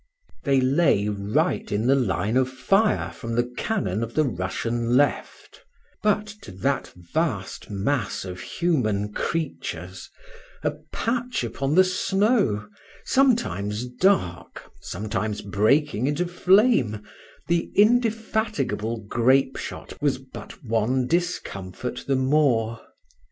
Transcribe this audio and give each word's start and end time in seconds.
They 0.45 0.59
lay 0.59 1.07
right 1.09 1.71
in 1.71 1.85
the 1.85 1.93
line 1.93 2.35
of 2.35 2.49
fire 2.49 3.11
from 3.11 3.35
the 3.35 3.53
cannon 3.55 4.01
of 4.01 4.15
the 4.15 4.23
Russian 4.23 4.97
left; 4.97 5.63
but 6.01 6.25
to 6.41 6.51
that 6.53 6.91
vast 6.95 7.69
mass 7.69 8.25
of 8.25 8.39
human 8.39 9.13
creatures, 9.13 10.09
a 10.63 10.71
patch 10.91 11.43
upon 11.43 11.75
the 11.75 11.83
snow, 11.83 12.67
sometimes 13.05 13.85
dark, 13.85 14.71
sometimes 14.81 15.43
breaking 15.43 16.07
into 16.07 16.25
flame, 16.25 17.03
the 17.47 17.71
indefatigable 17.75 19.05
grapeshot 19.07 20.01
was 20.01 20.17
but 20.17 20.63
one 20.63 21.05
discomfort 21.05 22.05
the 22.07 22.15
more. 22.15 22.79